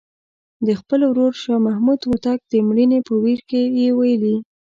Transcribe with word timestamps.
د 0.65 0.67
خپل 0.79 0.99
ورور 1.09 1.33
شاه 1.43 1.63
محمود 1.67 1.99
هوتک 2.09 2.39
د 2.51 2.53
مړینې 2.67 2.99
په 3.07 3.13
ویر 3.23 3.39
کې 3.49 3.61
یې 3.79 3.89
ویلي. 3.99 4.35